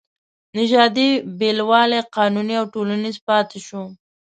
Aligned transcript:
نژادي 0.57 1.09
بېلوالی 1.39 1.99
قانوني 2.15 2.55
او 2.61 2.65
ټولنیز 2.73 3.15
پاتې 3.27 3.59
شو. 3.67 3.81